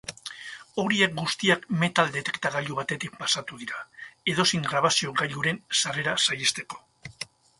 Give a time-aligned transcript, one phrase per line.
[0.83, 3.83] Horiek guztiak metal detektagailu batetik pasatu dira,
[4.35, 6.81] edozein grabazio gailuren sarrera saihesteko.